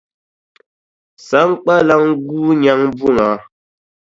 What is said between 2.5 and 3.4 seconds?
nyaŋ buŋa.